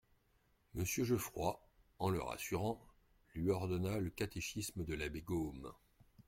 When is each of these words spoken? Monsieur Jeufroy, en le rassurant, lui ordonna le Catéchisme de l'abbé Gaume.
Monsieur 0.73 1.03
Jeufroy, 1.03 1.53
en 1.99 2.09
le 2.09 2.19
rassurant, 2.23 2.83
lui 3.35 3.51
ordonna 3.51 3.99
le 3.99 4.09
Catéchisme 4.09 4.83
de 4.83 4.95
l'abbé 4.95 5.21
Gaume. 5.21 5.71